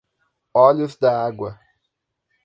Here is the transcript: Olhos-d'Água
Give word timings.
Olhos-d'Água 0.55 1.59